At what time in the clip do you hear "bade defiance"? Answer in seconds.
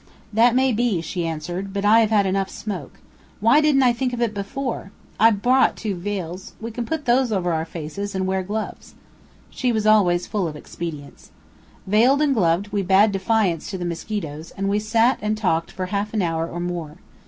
12.81-13.69